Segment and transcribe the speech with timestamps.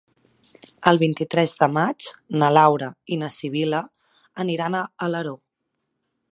[0.91, 2.07] El vint-i-tres de maig
[2.43, 3.85] na Laura i na Sibil·la
[4.45, 5.39] aniran a Alaró.